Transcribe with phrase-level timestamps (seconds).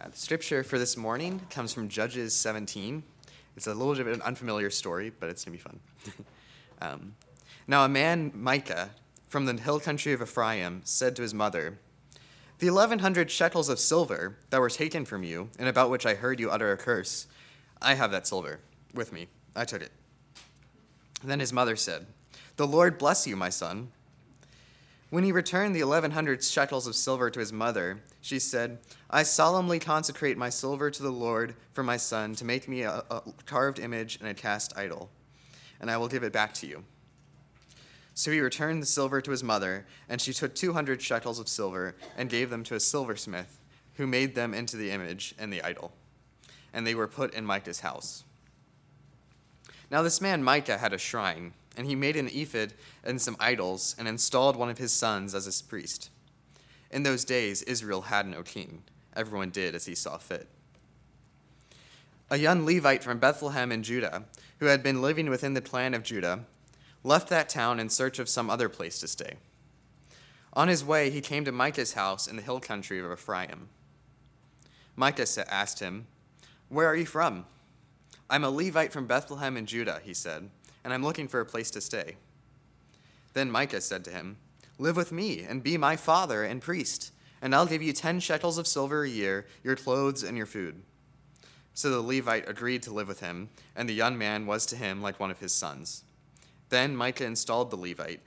[0.00, 3.02] Uh, the scripture for this morning comes from Judges 17.
[3.54, 6.24] It's a little bit of an unfamiliar story, but it's going to be fun.
[6.80, 7.14] um,
[7.66, 8.90] now, a man, Micah,
[9.28, 11.78] from the hill country of Ephraim, said to his mother,
[12.60, 16.14] The eleven hundred shekels of silver that were taken from you, and about which I
[16.14, 17.26] heard you utter a curse,
[17.82, 18.60] I have that silver
[18.94, 19.28] with me.
[19.54, 19.92] I took it.
[21.22, 22.06] Then his mother said,
[22.56, 23.90] The Lord bless you, my son.
[25.10, 29.22] When he returned the eleven hundred shekels of silver to his mother, she said, I
[29.22, 33.22] solemnly consecrate my silver to the Lord for my son to make me a, a,
[33.46, 35.10] carved image and a cast idol,
[35.80, 36.84] and I will give it back to you.
[38.14, 41.48] So he returned the silver to his mother, and she took two hundred shekels of
[41.48, 43.58] silver and gave them to a silversmith,
[43.94, 45.92] who made them into the image and the idol.
[46.72, 48.24] And they were put in Micah's house.
[49.90, 53.94] Now this man Micah had a shrine and he made an ephod and some idols,
[53.98, 56.10] and installed one of his sons as his priest.
[56.90, 58.82] In those days, Israel had no king.
[59.14, 60.48] Everyone did as he saw fit.
[62.30, 64.24] A young Levite from Bethlehem in Judah,
[64.58, 66.44] who had been living within the clan of Judah,
[67.02, 69.34] left that town in search of some other place to stay.
[70.52, 73.68] On his way, he came to Micah's house in the hill country of Ephraim.
[74.96, 76.06] Micah asked him,
[76.68, 77.46] Where are you from?
[78.28, 80.50] I'm a Levite from Bethlehem in Judah, he said
[80.84, 82.16] and I'm looking for a place to stay.
[83.34, 84.38] Then Micah said to him,
[84.80, 88.56] Live with me and be my father and priest, and I'll give you ten shekels
[88.56, 90.82] of silver a year, your clothes and your food.
[91.74, 95.02] So the Levite agreed to live with him, and the young man was to him
[95.02, 96.04] like one of his sons.
[96.70, 98.22] Then Micah installed the Levite,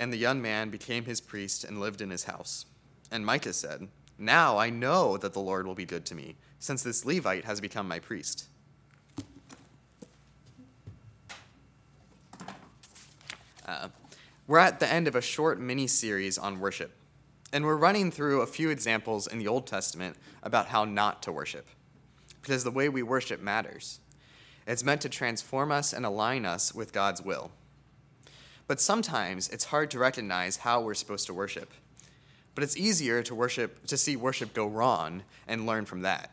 [0.00, 2.66] and the young man became his priest and lived in his house.
[3.12, 3.86] And Micah said,
[4.18, 7.60] Now I know that the Lord will be good to me, since this Levite has
[7.60, 8.48] become my priest.
[13.64, 13.88] Uh,
[14.46, 16.92] we're at the end of a short mini series on worship,
[17.52, 21.32] and we're running through a few examples in the Old Testament about how not to
[21.32, 21.66] worship,
[22.42, 24.00] because the way we worship matters.
[24.66, 27.52] It's meant to transform us and align us with God's will.
[28.66, 31.72] But sometimes it's hard to recognize how we're supposed to worship.
[32.54, 36.32] But it's easier to worship to see worship go wrong and learn from that.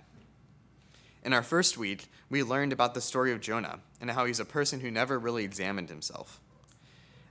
[1.24, 4.46] In our first week, we learned about the story of Jonah and how he's a
[4.46, 6.40] person who never really examined himself.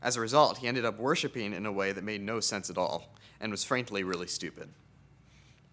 [0.03, 2.78] As a result, he ended up worshiping in a way that made no sense at
[2.78, 4.71] all and was frankly really stupid.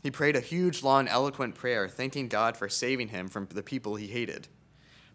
[0.04, 3.96] He prayed a huge, long, eloquent prayer, thanking God for saving him from the people
[3.96, 4.48] he hated.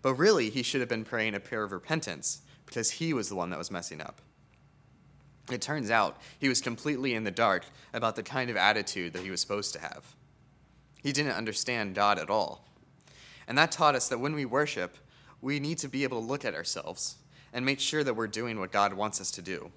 [0.00, 3.36] But really, he should have been praying a prayer of repentance because he was the
[3.36, 4.20] one that was messing up.
[5.50, 9.22] It turns out he was completely in the dark about the kind of attitude that
[9.22, 10.14] he was supposed to have.
[11.02, 12.68] He didn't understand God at all.
[13.46, 14.96] And that taught us that when we worship,
[15.40, 17.16] we need to be able to look at ourselves
[17.52, 19.70] and make sure that we're doing what God wants us to do.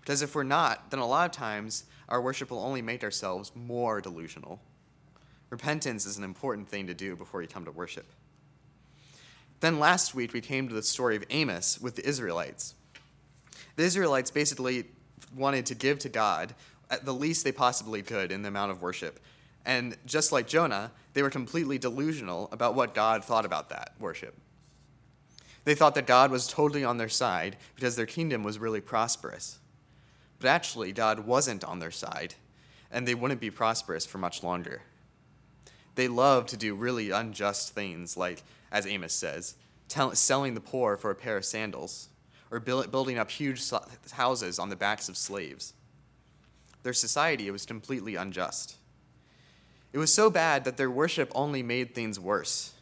[0.00, 3.52] Because if we're not, then a lot of times our worship will only make ourselves
[3.54, 4.60] more delusional.
[5.50, 8.06] Repentance is an important thing to do before you come to worship.
[9.60, 12.74] Then last week we came to the story of Amos with the Israelites.
[13.76, 14.86] The Israelites basically
[15.36, 16.54] wanted to give to God
[16.90, 19.20] at the least they possibly could in the amount of worship.
[19.64, 24.34] And just like Jonah, they were completely delusional about what God thought about that worship.
[25.64, 29.58] They thought that God was totally on their side because their kingdom was really prosperous.
[30.38, 32.34] But actually, God wasn't on their side,
[32.90, 34.82] and they wouldn't be prosperous for much longer.
[35.94, 39.54] They loved to do really unjust things, like, as Amos says,
[39.88, 42.08] tell, selling the poor for a pair of sandals,
[42.50, 43.62] or build, building up huge
[44.12, 45.74] houses on the backs of slaves.
[46.82, 48.76] Their society was completely unjust.
[49.92, 52.72] It was so bad that their worship only made things worse.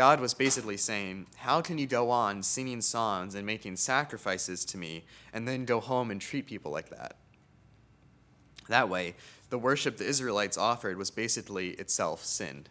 [0.00, 4.78] God was basically saying, How can you go on singing songs and making sacrifices to
[4.78, 7.16] me and then go home and treat people like that?
[8.70, 9.14] That way,
[9.50, 12.66] the worship the Israelites offered was basically itself sin.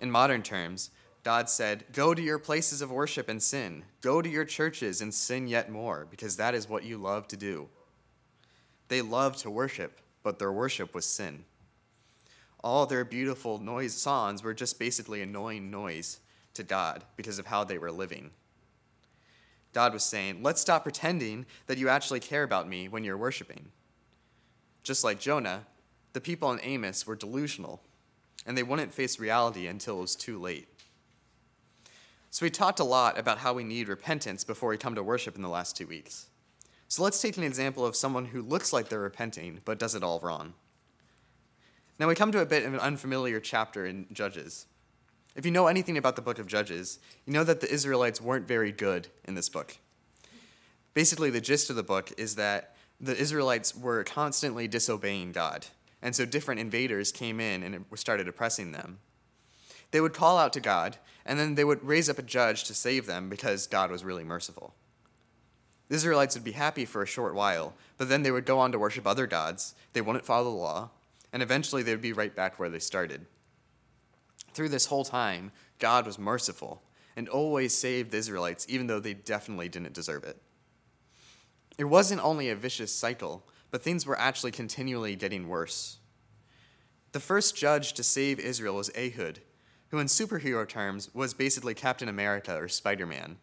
[0.00, 0.90] In modern terms,
[1.22, 3.84] God said, Go to your places of worship and sin.
[4.00, 7.36] Go to your churches and sin yet more, because that is what you love to
[7.36, 7.68] do.
[8.88, 11.44] They loved to worship, but their worship was sin
[12.66, 16.18] all their beautiful noise songs were just basically annoying noise
[16.52, 18.32] to God because of how they were living.
[19.72, 23.66] God was saying, Let's stop pretending that you actually care about me when you're worshiping.
[24.82, 25.64] Just like Jonah,
[26.12, 27.82] the people in Amos were delusional,
[28.44, 30.66] and they wouldn't face reality until it was too late.
[32.30, 35.36] So, we talked a lot about how we need repentance before we come to worship
[35.36, 36.26] in the last two weeks.
[36.88, 40.02] So, let's take an example of someone who looks like they're repenting but does it
[40.02, 40.54] all wrong.
[41.98, 44.66] Now we come to a bit of an unfamiliar chapter in Judges.
[45.34, 48.46] If you know anything about the book of Judges, you know that the Israelites weren't
[48.46, 49.78] very good in this book.
[50.92, 55.66] Basically, the gist of the book is that the Israelites were constantly disobeying God,
[56.02, 58.98] and so different invaders came in and started oppressing them.
[59.90, 62.74] They would call out to God, and then they would raise up a judge to
[62.74, 64.74] save them because God was really merciful.
[65.88, 68.72] The Israelites would be happy for a short while, but then they would go on
[68.72, 70.90] to worship other gods, they wouldn't follow the law,
[71.36, 73.26] and eventually they would be right back where they started.
[74.54, 76.82] Through this whole time, God was merciful
[77.14, 80.40] and always saved the Israelites, even though they definitely didn't deserve it.
[81.76, 85.98] It wasn't only a vicious cycle, but things were actually continually getting worse.
[87.12, 89.40] The first judge to save Israel was Ehud,
[89.90, 93.36] who, in superhero terms, was basically Captain America or Spider Man.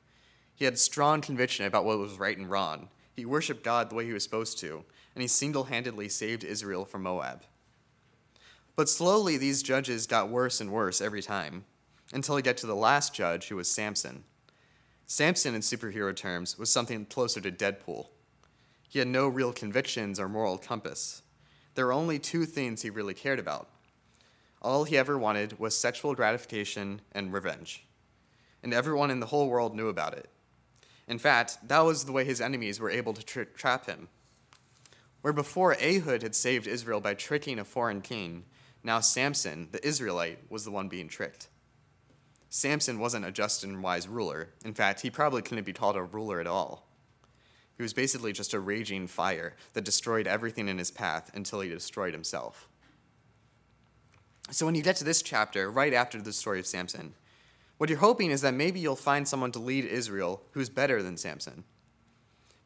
[0.56, 2.90] He had strong conviction about what was right and wrong.
[3.16, 6.86] He worshiped God the way he was supposed to, and he single handedly saved Israel
[6.86, 7.44] from Moab.
[8.76, 11.66] But slowly, these judges got worse and worse every time,
[12.12, 14.24] until we get to the last judge, who was Samson.
[15.06, 18.08] Samson, in superhero terms, was something closer to Deadpool.
[18.90, 21.22] He had no real convictions or moral compass.
[21.76, 23.70] There were only two things he really cared about.
[24.62, 27.86] All he ever wanted was sexual gratification and revenge.
[28.64, 30.30] And everyone in the whole world knew about it.
[31.08, 34.08] In fact, that was the way his enemies were able to tra- trap him.
[35.22, 38.46] Where before Ehud had saved Israel by tricking a foreign king,
[38.84, 41.48] now Samson, the Israelite, was the one being tricked.
[42.50, 44.50] Samson wasn't a just and wise ruler.
[44.64, 46.88] In fact, he probably couldn't be called a ruler at all.
[47.76, 51.70] He was basically just a raging fire that destroyed everything in his path until he
[51.70, 52.70] destroyed himself.
[54.52, 57.16] So when you get to this chapter, right after the story of Samson,
[57.78, 61.18] what you're hoping is that maybe you'll find someone to lead Israel who's better than
[61.18, 61.64] Samson.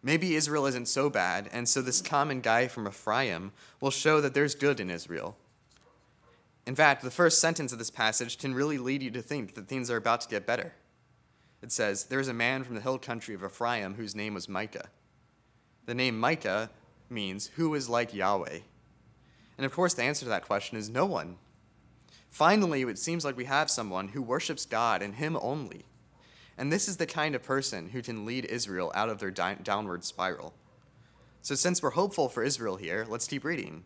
[0.04, 4.34] Maybe Israel isn't so bad, and so this common guy from Ephraim will show that
[4.34, 5.38] there's good in Israel.
[6.68, 9.70] In fact, the first sentence of this passage can really lead you to think that
[9.70, 10.74] things are about to get better.
[11.62, 14.50] It says, There is a man from the hill country of Ephraim whose name was
[14.50, 14.90] Micah.
[15.86, 16.70] The name Micah
[17.10, 18.60] means, Who is like Yahweh?
[19.58, 21.38] And of course, the answer to that question is no one.
[22.30, 25.86] Finally, it seems like we have someone who worships God and Him only.
[26.58, 29.56] And this is the kind of person who can lead Israel out of their di-
[29.64, 30.54] downward spiral.
[31.42, 33.86] So, since we're hopeful for Israel here, let's keep reading.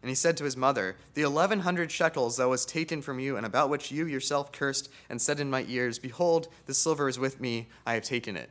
[0.00, 3.36] And he said to his mother, The eleven hundred shekels that was taken from you,
[3.36, 7.18] and about which you yourself cursed and said in my ears, Behold, the silver is
[7.18, 8.50] with me, I have taken it.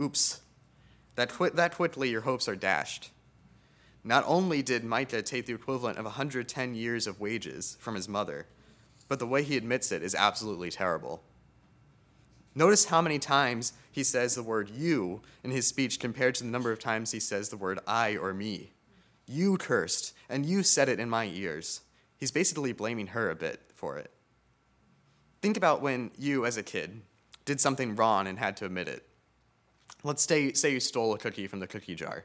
[0.00, 0.40] Oops.
[1.16, 3.10] That, twi- that quickly your hopes are dashed.
[4.02, 8.46] Not only did Micah take the equivalent of 110 years of wages from his mother,
[9.08, 11.22] but the way he admits it is absolutely terrible.
[12.54, 16.50] Notice how many times he says the word you in his speech compared to the
[16.50, 18.73] number of times he says the word I or me.
[19.26, 21.80] You cursed, and you said it in my ears.
[22.16, 24.10] He's basically blaming her a bit for it.
[25.42, 27.02] Think about when you, as a kid,
[27.44, 29.06] did something wrong and had to admit it.
[30.02, 32.24] Let's say, say you stole a cookie from the cookie jar.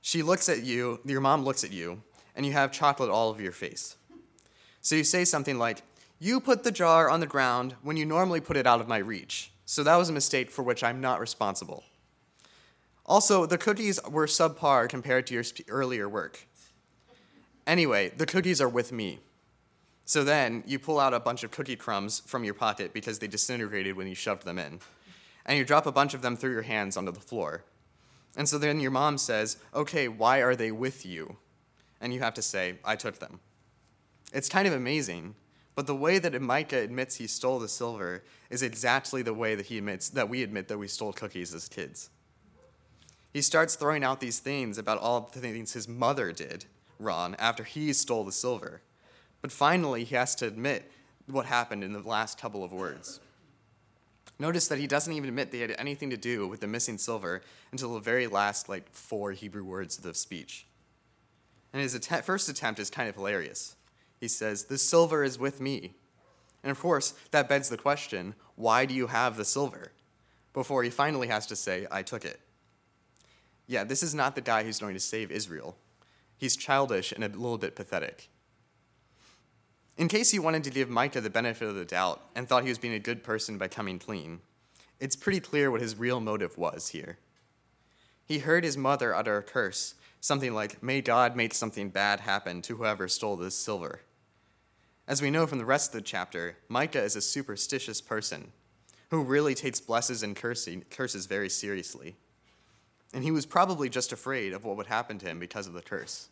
[0.00, 2.02] She looks at you, your mom looks at you,
[2.34, 3.96] and you have chocolate all over your face.
[4.80, 5.82] So you say something like,
[6.18, 8.98] You put the jar on the ground when you normally put it out of my
[8.98, 9.52] reach.
[9.64, 11.84] So that was a mistake for which I'm not responsible.
[13.08, 16.46] Also, the cookies were subpar compared to your earlier work.
[17.66, 19.18] Anyway, the cookies are with me.
[20.04, 23.26] So then you pull out a bunch of cookie crumbs from your pocket because they
[23.26, 24.80] disintegrated when you shoved them in.
[25.46, 27.64] And you drop a bunch of them through your hands onto the floor.
[28.36, 31.36] And so then your mom says, Okay, why are they with you?
[32.00, 33.40] And you have to say, I took them.
[34.32, 35.34] It's kind of amazing,
[35.74, 39.66] but the way that Micah admits he stole the silver is exactly the way that
[39.66, 42.10] he admits that we admit that we stole cookies as kids.
[43.32, 46.64] He starts throwing out these things about all the things his mother did
[46.98, 48.80] wrong after he stole the silver.
[49.40, 50.90] But finally, he has to admit
[51.26, 53.20] what happened in the last couple of words.
[54.38, 57.42] Notice that he doesn't even admit they had anything to do with the missing silver
[57.72, 60.66] until the very last, like, four Hebrew words of the speech.
[61.72, 63.76] And his att- first attempt is kind of hilarious.
[64.20, 65.94] He says, The silver is with me.
[66.62, 69.92] And of course, that begs the question why do you have the silver?
[70.52, 72.40] Before he finally has to say, I took it.
[73.68, 75.76] Yeah, this is not the guy who's going to save Israel.
[76.36, 78.28] He's childish and a little bit pathetic.
[79.98, 82.70] In case you wanted to give Micah the benefit of the doubt and thought he
[82.70, 84.40] was being a good person by coming clean,
[84.98, 87.18] it's pretty clear what his real motive was here.
[88.24, 92.62] He heard his mother utter a curse, something like, May God make something bad happen
[92.62, 94.00] to whoever stole this silver.
[95.06, 98.52] As we know from the rest of the chapter, Micah is a superstitious person
[99.10, 102.16] who really takes blesses and curses very seriously.
[103.12, 105.82] And he was probably just afraid of what would happen to him because of the
[105.82, 106.28] curse.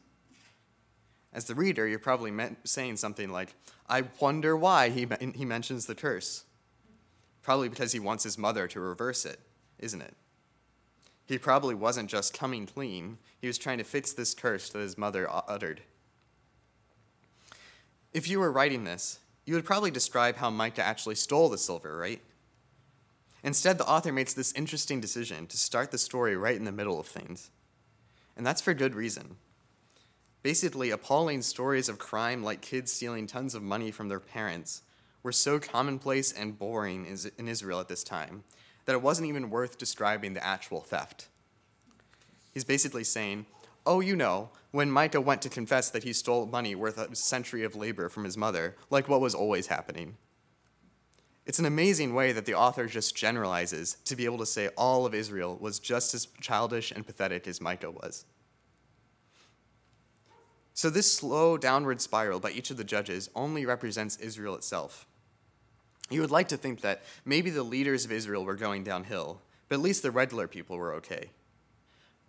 [1.33, 2.33] As the reader, you're probably
[2.65, 3.55] saying something like,
[3.89, 6.45] I wonder why he, he mentions the curse.
[7.43, 9.39] Probably because he wants his mother to reverse it,
[9.79, 10.15] isn't it?
[11.27, 14.97] He probably wasn't just coming clean, he was trying to fix this curse that his
[14.97, 15.83] mother uttered.
[18.15, 21.97] If you were writing this, you would probably describe how Micah actually stole the silver,
[21.97, 22.21] right?
[23.43, 26.99] Instead, the author makes this interesting decision to start the story right in the middle
[26.99, 27.51] of things.
[28.37, 29.37] And that's for good reason.
[30.43, 34.83] Basically, appalling stories of crime like kids stealing tons of money from their parents
[35.23, 37.07] were so commonplace and boring
[37.39, 38.45] in Israel at this time
[38.85, 41.29] that it wasn't even worth describing the actual theft.
[42.55, 43.47] He's basically saying,
[43.85, 47.65] Oh, you know, when Micah went to confess that he stole money worth a century
[47.65, 50.17] of labor from his mother, like what was always happening.
[51.47, 55.07] It's an amazing way that the author just generalizes to be able to say all
[55.07, 58.25] of Israel was just as childish and pathetic as Micah was.
[60.75, 65.07] So, this slow downward spiral by each of the judges only represents Israel itself.
[66.11, 69.77] You would like to think that maybe the leaders of Israel were going downhill, but
[69.77, 71.31] at least the regular people were okay.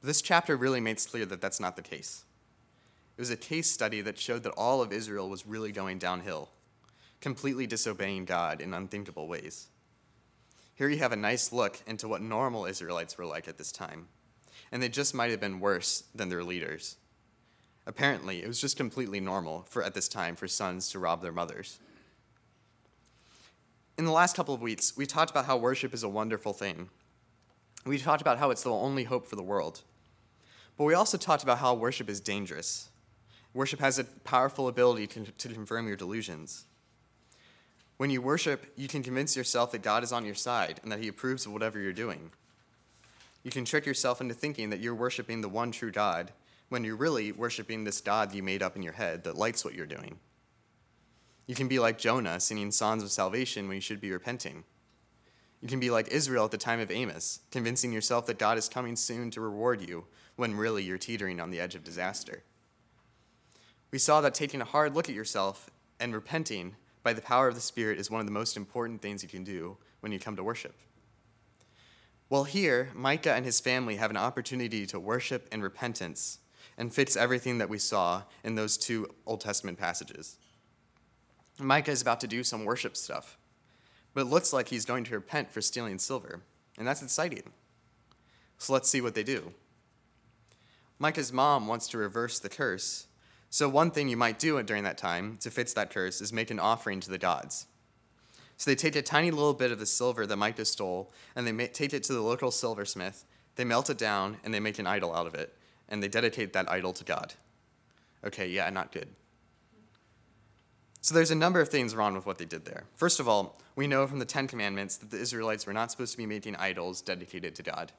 [0.01, 2.23] This chapter really makes clear that that's not the case.
[3.17, 6.49] It was a case study that showed that all of Israel was really going downhill,
[7.21, 9.67] completely disobeying God in unthinkable ways.
[10.75, 14.07] Here you have a nice look into what normal Israelites were like at this time,
[14.71, 16.97] and they just might have been worse than their leaders.
[17.87, 21.31] Apparently, it was just completely normal for at this time for sons to rob their
[21.31, 21.79] mothers.
[23.97, 26.89] In the last couple of weeks, we talked about how worship is a wonderful thing.
[27.85, 29.81] We talked about how it's the only hope for the world.
[30.77, 32.89] But we also talked about how worship is dangerous.
[33.53, 36.65] Worship has a powerful ability to, to confirm your delusions.
[37.97, 40.99] When you worship, you can convince yourself that God is on your side and that
[40.99, 42.31] He approves of whatever you're doing.
[43.43, 46.31] You can trick yourself into thinking that you're worshiping the one true God
[46.69, 49.73] when you're really worshiping this God you made up in your head that likes what
[49.73, 50.19] you're doing.
[51.47, 54.65] You can be like Jonah, singing songs of salvation when you should be repenting.
[55.61, 58.69] You can be like Israel at the time of Amos, convincing yourself that God is
[58.69, 62.43] coming soon to reward you when really you're teetering on the edge of disaster.
[63.89, 66.75] We saw that taking a hard look at yourself and repenting
[67.07, 69.45] by the power of the Spirit is one of the most important things you can
[69.45, 70.75] do when you come to worship.
[72.29, 76.39] Well, here, Micah and his family have an opportunity to worship in repentance
[76.77, 80.35] and fits everything that we saw in those two Old Testament passages.
[81.57, 83.37] Micah is about to do some worship stuff,
[84.13, 86.41] but it looks like he's going to repent for stealing silver,
[86.77, 87.53] and that's exciting.
[88.57, 89.53] So let's see what they do.
[90.99, 93.07] Micah's mom wants to reverse the curse,
[93.49, 96.51] so one thing you might do during that time to fix that curse is make
[96.51, 97.67] an offering to the gods.
[98.57, 101.67] So they take a tiny little bit of the silver that Micah stole, and they
[101.67, 103.23] take it to the local silversmith.
[103.55, 105.55] They melt it down, and they make an idol out of it,
[105.87, 107.35] and they dedicate that idol to God.
[108.25, 109.07] Okay, yeah, not good.
[111.01, 112.83] So there's a number of things wrong with what they did there.
[112.95, 116.11] First of all, we know from the Ten Commandments that the Israelites were not supposed
[116.11, 117.91] to be making idols dedicated to God.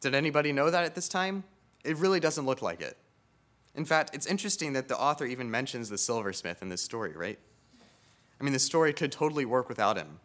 [0.00, 1.44] Did anybody know that at this time?
[1.84, 2.96] It really doesn't look like it.
[3.74, 7.38] In fact, it's interesting that the author even mentions the silversmith in this story, right?
[8.40, 10.18] I mean, the story could totally work without him.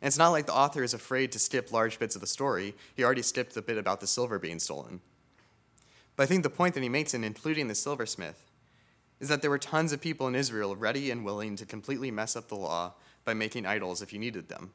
[0.00, 2.74] And it's not like the author is afraid to skip large bits of the story.
[2.94, 5.00] He already skipped the bit about the silver being stolen.
[6.16, 8.44] But I think the point that he makes in including the silversmith
[9.20, 12.36] is that there were tons of people in Israel ready and willing to completely mess
[12.36, 14.72] up the law by making idols if you needed them.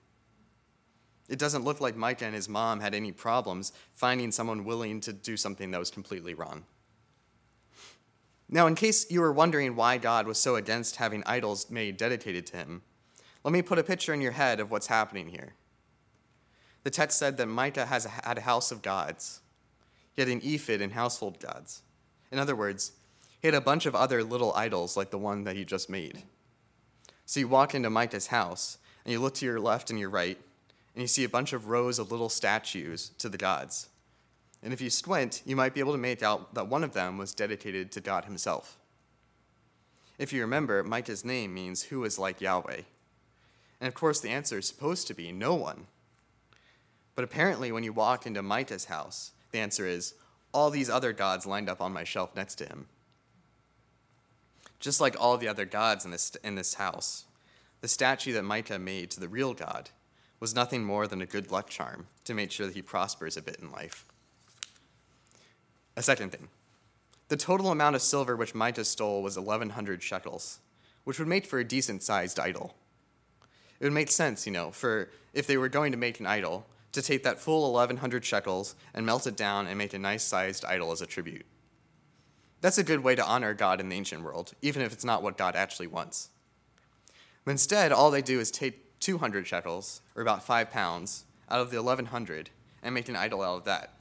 [1.30, 5.13] It doesn't look like Micah and his mom had any problems finding someone willing to
[5.13, 6.65] do something that was completely wrong.
[8.53, 12.45] Now, in case you were wondering why God was so against having idols made dedicated
[12.45, 12.83] to him,
[13.43, 15.55] let me put a picture in your head of what's happening here.
[16.83, 19.41] The text said that Micah has had a house of gods.
[20.15, 21.81] He had an ephod and household gods.
[22.31, 22.91] In other words,
[23.41, 26.22] he had a bunch of other little idols like the one that he just made.
[27.25, 30.38] So you walk into Micah's house, and you look to your left and your right,
[30.93, 33.89] and you see a bunch of rows of little statues to the gods.
[34.63, 37.17] And if you squint, you might be able to make out that one of them
[37.17, 38.77] was dedicated to God Himself.
[40.17, 42.82] If you remember, Micah's name means who is like Yahweh.
[43.82, 45.88] And of course, the answer is supposed to be no one.
[47.15, 50.13] But apparently, when you walk into Micah's house, the answer is
[50.53, 52.88] all these other gods lined up on my shelf next to him
[54.84, 57.24] just like all the other gods in this, in this house.
[57.79, 59.91] The statue that Micah made to the real God
[60.41, 63.41] was nothing more than a good luck charm to make sure that he prospers a
[63.41, 64.03] bit in life.
[65.95, 66.47] A second thing
[67.29, 70.59] the total amount of silver which Micah stole was 1,100 shekels,
[71.03, 72.75] which would make for a decent sized idol.
[73.79, 76.67] It would make sense, you know, for if they were going to make an idol,
[76.91, 80.63] to take that full 1,100 shekels and melt it down and make a nice sized
[80.63, 81.45] idol as a tribute.
[82.62, 85.23] That's a good way to honor God in the ancient world, even if it's not
[85.23, 86.29] what God actually wants.
[87.43, 91.71] But instead, all they do is take 200 shekels, or about 5 pounds, out of
[91.71, 92.50] the 1100
[92.81, 93.93] and make an idol out of that.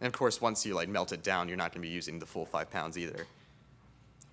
[0.00, 2.18] And of course, once you like melt it down, you're not going to be using
[2.18, 3.26] the full five pounds either.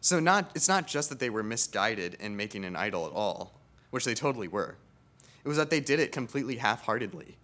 [0.01, 3.60] So not, it's not just that they were misguided in making an idol at all,
[3.89, 4.75] which they totally were.
[5.43, 7.38] It was that they did it completely half heartedly.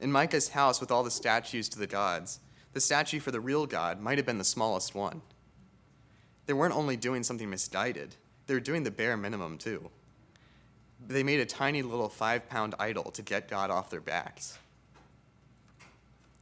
[0.00, 2.40] In Micah's house, with all the statues to the gods,
[2.72, 5.20] the statue for the real God might have been the smallest one.
[6.46, 8.16] They weren't only doing something misguided,
[8.46, 9.90] they were doing the bare minimum too.
[11.06, 14.58] They made a tiny little five pound idol to get God off their backs.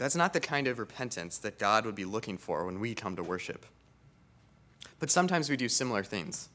[0.00, 3.16] That's not the kind of repentance that God would be looking for when we come
[3.16, 3.66] to worship.
[4.98, 6.48] But sometimes we do similar things.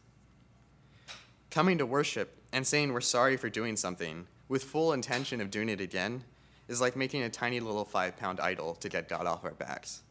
[1.52, 5.70] Coming to worship and saying we're sorry for doing something with full intention of doing
[5.70, 6.24] it again
[6.68, 10.02] is like making a tiny little five pound idol to get God off our backs.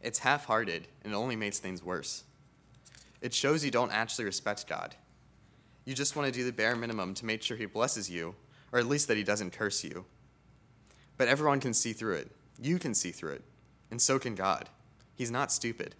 [0.00, 2.22] It's half hearted and it only makes things worse.
[3.20, 4.94] It shows you don't actually respect God.
[5.84, 8.36] You just want to do the bare minimum to make sure He blesses you,
[8.70, 10.04] or at least that He doesn't curse you.
[11.20, 12.30] But everyone can see through it.
[12.58, 13.44] You can see through it.
[13.90, 14.70] And so can God.
[15.14, 15.94] He's not stupid.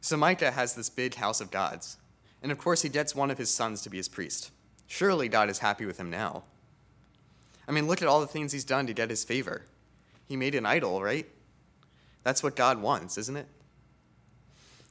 [0.00, 1.98] So Micah has this big house of gods.
[2.42, 4.52] And of course, he gets one of his sons to be his priest.
[4.86, 6.44] Surely God is happy with him now.
[7.68, 9.66] I mean, look at all the things he's done to get his favor.
[10.26, 11.28] He made an idol, right?
[12.22, 13.48] That's what God wants, isn't it?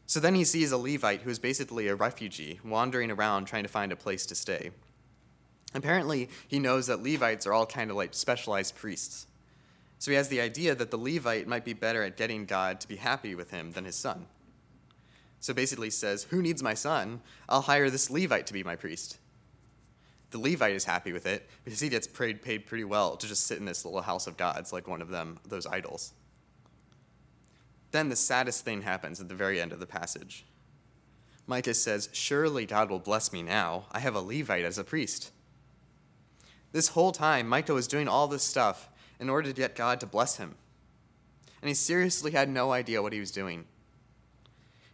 [0.05, 3.69] So then he sees a Levite who is basically a refugee wandering around trying to
[3.69, 4.69] find a place to stay.
[5.75, 9.27] Apparently, he knows that Levites are all kind of like specialized priests.
[9.99, 12.87] So he has the idea that the Levite might be better at getting God to
[12.87, 14.25] be happy with him than his son.
[15.41, 17.21] So basically he says, Who needs my son?
[17.49, 19.19] I'll hire this Levite to be my priest.
[20.31, 23.45] The Levite is happy with it because he gets paid, paid pretty well to just
[23.45, 26.13] sit in this little house of gods like one of them, those idols.
[27.91, 30.45] Then the saddest thing happens at the very end of the passage.
[31.47, 33.85] Micah says, Surely God will bless me now.
[33.91, 35.31] I have a Levite as a priest.
[36.75, 40.05] This whole time, Micah was doing all this stuff in order to get God to
[40.05, 40.55] bless him.
[41.61, 43.63] And he seriously had no idea what he was doing.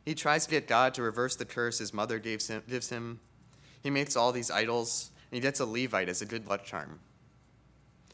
[0.06, 2.62] He tries to get God to reverse the curse his mother gives him.
[2.68, 3.20] Him.
[3.82, 7.00] He makes all these idols, and he gets a Levite as a good luck charm.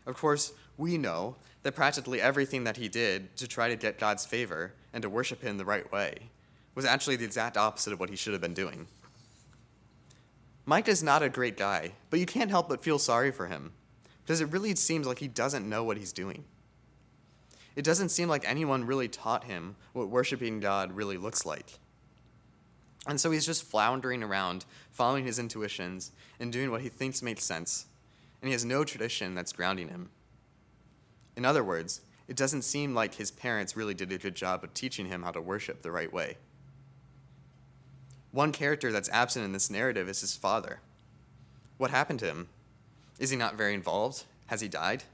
[0.05, 4.25] Of course, we know that practically everything that he did to try to get God's
[4.25, 6.29] favor and to worship him the right way
[6.73, 8.87] was actually the exact opposite of what he should have been doing.
[10.69, 13.71] Micah is not a great guy, but you can't help but feel sorry for him,
[14.21, 16.43] because it really seems like he doesn't know what he's doing.
[17.77, 21.79] It doesn't seem like anyone really taught him what worshiping God really looks like.
[23.07, 27.45] And so he's just floundering around, following his intuitions, and doing what he thinks makes
[27.45, 27.85] sense,
[28.41, 30.09] and he has no tradition that's grounding him.
[31.37, 34.73] In other words, it doesn't seem like his parents really did a good job of
[34.73, 36.35] teaching him how to worship the right way.
[38.37, 40.79] One character that's absent in this narrative is his father.
[41.79, 42.49] What happened to him?
[43.17, 44.25] Is he not very involved?
[44.45, 45.05] Has he died?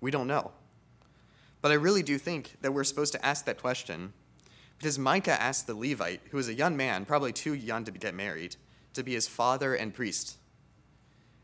[0.00, 0.52] We don't know.
[1.60, 4.14] But I really do think that we're supposed to ask that question
[4.78, 8.14] because Micah asked the Levite, who was a young man, probably too young to get
[8.14, 8.56] married,
[8.94, 10.38] to be his father and priest.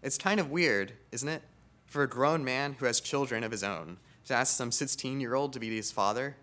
[0.02, 1.42] It's kind of weird, isn't it,
[1.84, 5.34] for a grown man who has children of his own to ask some 16 year
[5.34, 6.34] old to be his father?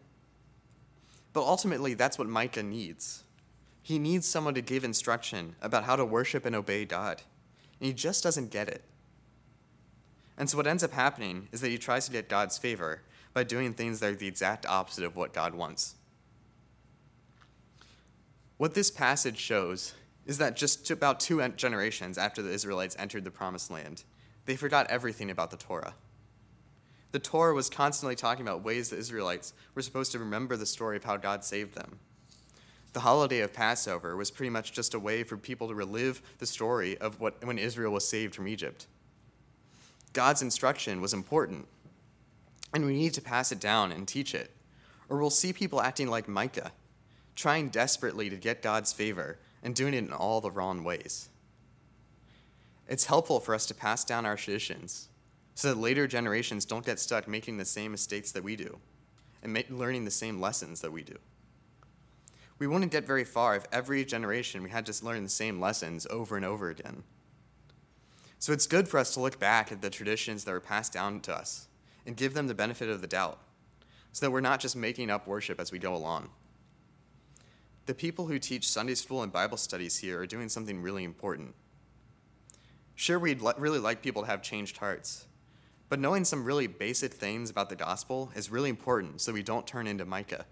[1.34, 3.24] But ultimately, that's what Micah needs.
[3.84, 7.22] He needs someone to give instruction about how to worship and obey God.
[7.80, 8.82] And he just doesn't get it.
[10.38, 13.02] And so what ends up happening is that he tries to get God's favor
[13.34, 15.96] by doing things that are the exact opposite of what God wants.
[18.56, 19.94] What this passage shows
[20.26, 24.06] is that just about two generations after the Israelites entered the promised land,
[24.46, 25.96] they forgot everything about the Torah.
[27.12, 30.96] The Torah was constantly talking about ways the Israelites were supposed to remember the story
[30.96, 32.00] of how God saved them
[32.94, 36.46] the holiday of Passover was pretty much just a way for people to relive the
[36.46, 38.86] story of what, when Israel was saved from Egypt.
[40.14, 41.68] God's instruction was important,
[42.72, 44.52] and we need to pass it down and teach it,
[45.10, 46.72] or we'll see people acting like Micah,
[47.36, 51.30] trying desperately to get God's favor and doing it in all the wrong ways.
[52.88, 55.10] It's helpful for us to pass down our traditions
[55.56, 58.78] so that later generations don't get stuck making the same mistakes that we do
[59.42, 61.18] and ma- learning the same lessons that we do
[62.60, 66.08] we wouldn't get very far if every generation we had to learn the same lessons
[66.10, 67.04] over and over again.
[68.40, 71.22] So it's good for us to look back at the traditions that were passed down
[71.22, 71.68] to us
[72.06, 73.40] and give them the benefit of the doubt
[74.12, 76.30] so that we're not just making up worship as we go along.
[77.86, 81.56] The people who teach Sunday school and Bible studies here are doing something really important.
[82.96, 85.26] Sure, we'd really like people to have changed hearts,
[85.90, 89.66] but knowing some really basic things about the gospel is really important so we don't
[89.66, 90.46] turn into Micah.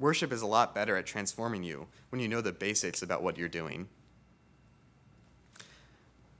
[0.00, 3.36] Worship is a lot better at transforming you when you know the basics about what
[3.36, 3.86] you're doing.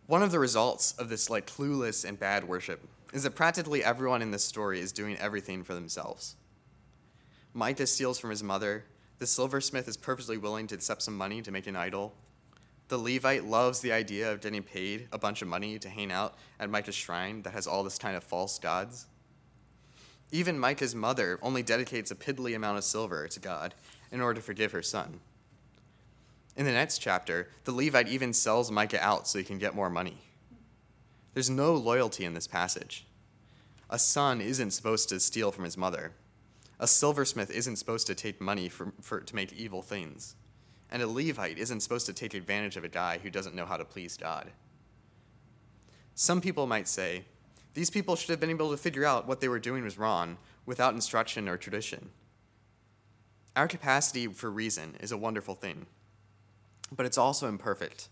[0.06, 2.80] One of the results of this like clueless and bad worship
[3.12, 6.36] is that practically everyone in this story is doing everything for themselves.
[7.52, 8.86] Micah steals from his mother.
[9.18, 12.14] The silversmith is perfectly willing to accept some money to make an idol.
[12.88, 16.34] The Levite loves the idea of getting paid a bunch of money to hang out
[16.58, 19.06] at Micah's shrine that has all this kind of false gods.
[20.32, 23.74] Even Micah's mother only dedicates a piddly amount of silver to God
[24.12, 25.20] in order to forgive her son.
[26.56, 29.90] In the next chapter, the Levite even sells Micah out so he can get more
[29.90, 30.18] money.
[31.34, 33.06] There's no loyalty in this passage.
[33.88, 36.12] A son isn't supposed to steal from his mother.
[36.78, 40.34] A silversmith isn't supposed to take money for, for, to make evil things.
[40.90, 43.76] And a Levite isn't supposed to take advantage of a guy who doesn't know how
[43.76, 44.50] to please God.
[46.14, 47.24] Some people might say,
[47.74, 50.38] these people should have been able to figure out what they were doing was wrong
[50.66, 52.10] without instruction or tradition.
[53.56, 55.86] Our capacity for reason is a wonderful thing,
[56.94, 58.08] but it's also imperfect.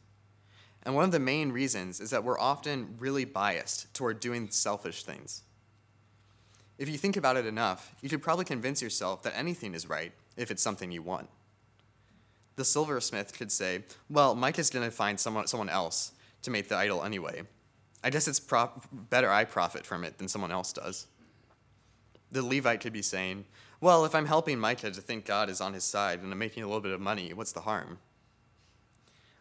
[0.82, 5.02] And one of the main reasons is that we're often really biased toward doing selfish
[5.02, 5.42] things.
[6.78, 10.12] If you think about it enough, you could probably convince yourself that anything is right
[10.36, 11.28] if it's something you want.
[12.54, 16.68] The silversmith could say, Well, Mike is going to find someone, someone else to make
[16.68, 17.42] the idol anyway.
[18.02, 21.06] I guess it's prop- better I profit from it than someone else does.
[22.30, 23.44] The Levite could be saying,
[23.80, 26.62] Well, if I'm helping Micah to think God is on his side and I'm making
[26.62, 27.98] a little bit of money, what's the harm?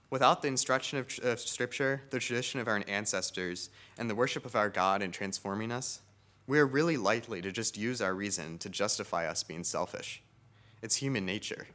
[0.10, 4.56] Without the instruction of, of Scripture, the tradition of our ancestors, and the worship of
[4.56, 6.00] our God in transforming us,
[6.48, 10.24] we are really likely to just use our reason to justify us being selfish.
[10.82, 11.67] It's human nature.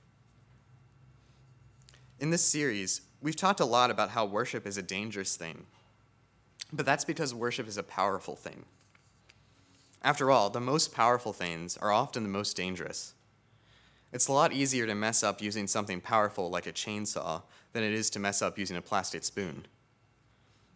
[2.19, 5.67] In this series, we've talked a lot about how worship is a dangerous thing,
[6.73, 8.65] but that's because worship is a powerful thing.
[10.03, 13.15] After all, the most powerful things are often the most dangerous.
[14.13, 17.93] It's a lot easier to mess up using something powerful like a chainsaw than it
[17.93, 19.67] is to mess up using a plastic spoon.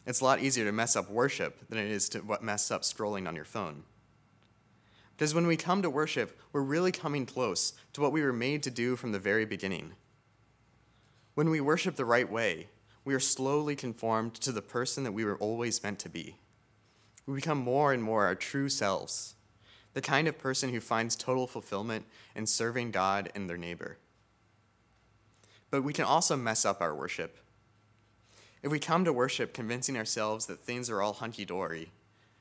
[0.07, 3.27] It's a lot easier to mess up worship than it is to mess up scrolling
[3.27, 3.83] on your phone.
[5.17, 8.63] Because when we come to worship, we're really coming close to what we were made
[8.63, 9.93] to do from the very beginning.
[11.35, 12.69] When we worship the right way,
[13.07, 16.37] we are slowly conformed to the person that we were always meant to be.
[17.25, 19.35] We become more and more our true selves,
[19.95, 23.97] the kind of person who finds total fulfillment in serving God and their neighbor.
[25.71, 27.39] But we can also mess up our worship
[28.67, 31.93] if we come to worship convincing ourselves that things are all hunky dory,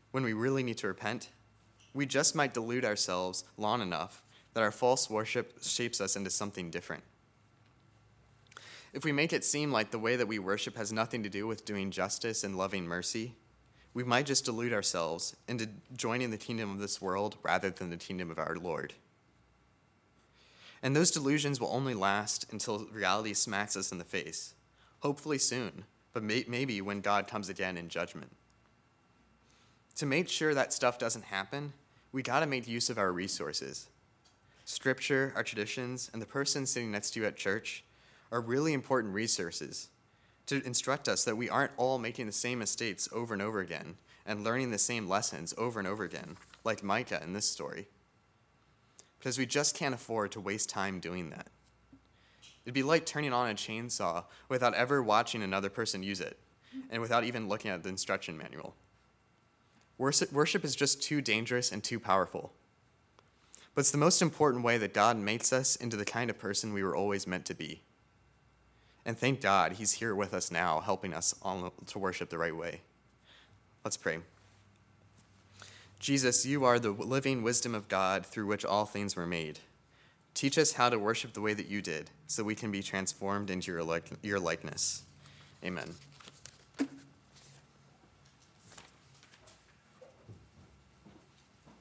[0.10, 1.30] when we really need to repent,
[1.94, 4.24] we just might delude ourselves long enough
[4.56, 7.04] that our false worship shapes us into something different.
[8.96, 11.46] If we make it seem like the way that we worship has nothing to do
[11.46, 13.36] with doing justice and loving mercy,
[13.94, 17.98] we might just delude ourselves into joining the kingdom of this world rather than the
[17.98, 18.94] kingdom of our Lord.
[20.82, 24.54] And those delusions will only last until reality smacks us in the face,
[25.02, 28.32] hopefully soon, but may- maybe when God comes again in judgment.
[29.98, 31.74] To make sure that stuff doesn't happen,
[32.14, 33.90] we got to make use of our resources.
[34.64, 37.84] Scripture, our traditions, and the person sitting next to you at church
[38.32, 39.90] are really important resources
[40.48, 43.96] to instruct us that we aren't all making the same mistakes over and over again
[44.26, 47.88] and learning the same lessons over and over again, like Micah in this story.
[49.18, 51.48] Because we just can't afford to waste time doing that.
[52.64, 56.40] It'd be like turning on a chainsaw without ever watching another person use it
[56.90, 58.76] and without even looking at the instruction manual.
[59.98, 62.54] Worship is just too dangerous and too powerful.
[63.74, 66.74] But it's the most important way that God makes us into the kind of person
[66.74, 67.82] we were always meant to be.
[69.06, 72.56] And thank God He's here with us now, helping us all to worship the right
[72.56, 72.82] way.
[73.84, 74.20] Let's pray.
[76.00, 79.60] Jesus, you are the living wisdom of God through which all things were made.
[80.34, 83.50] Teach us how to worship the way that you did, so we can be transformed
[83.50, 85.04] into your, like, your likeness.
[85.64, 85.96] Amen.